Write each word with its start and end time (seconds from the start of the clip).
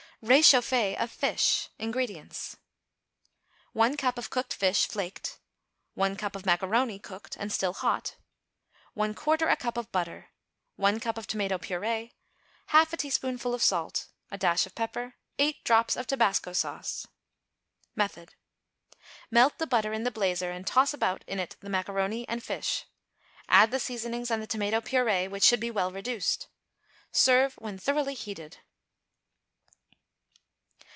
=Réchauffé 0.23 0.95
of 1.01 1.09
Fish.= 1.09 1.69
INGREDIENTS. 1.79 2.55
1 3.73 3.97
cup 3.97 4.19
of 4.19 4.29
cooked 4.29 4.53
fish, 4.53 4.85
flaked. 4.87 5.39
1 5.95 6.15
cup 6.15 6.35
of 6.35 6.45
macaroni, 6.45 6.99
cooked, 6.99 7.35
and 7.39 7.51
still 7.51 7.73
hot. 7.73 8.17
1/4 8.95 9.51
a 9.51 9.55
cup 9.55 9.77
of 9.77 9.91
butter. 9.91 10.29
1 10.75 10.99
cup 10.99 11.17
of 11.17 11.25
tomato 11.25 11.57
purée. 11.57 12.11
1/2 12.69 12.93
a 12.93 12.97
teaspoonful 12.97 13.55
of 13.55 13.63
salt. 13.63 14.09
Dash 14.37 14.67
of 14.67 14.75
pepper. 14.75 15.15
8 15.39 15.63
drops 15.63 15.95
of 15.95 16.05
tobasco 16.05 16.53
sauce. 16.53 17.07
Method. 17.95 18.35
Melt 19.31 19.57
the 19.57 19.65
butter 19.65 19.91
in 19.91 20.03
the 20.03 20.11
blazer 20.11 20.51
and 20.51 20.67
toss 20.67 20.93
about 20.93 21.23
in 21.25 21.39
it 21.39 21.55
the 21.61 21.67
macaroni 21.69 22.27
and 22.29 22.43
fish; 22.43 22.85
add 23.49 23.71
the 23.71 23.79
seasonings 23.79 24.29
and 24.29 24.39
the 24.39 24.45
tomato 24.45 24.81
purée, 24.81 25.27
which 25.27 25.43
should 25.43 25.59
be 25.59 25.71
well 25.71 25.91
reduced. 25.91 26.47
Serve 27.11 27.55
when 27.55 27.79
thoroughly 27.79 28.13
heated. 28.13 28.59